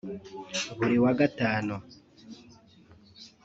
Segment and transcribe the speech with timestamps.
[0.77, 1.75] Buri wa Gatanu